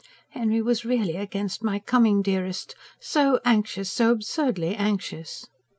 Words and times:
"Henry 0.29 0.63
was 0.63 0.83
really 0.83 1.15
against 1.15 1.61
my 1.63 1.77
coming, 1.77 2.23
dearest. 2.23 2.73
So 2.99 3.39
anxious... 3.45 3.91
so 3.91 4.09
absurdly 4.09 4.73
anxious!" 4.75 5.45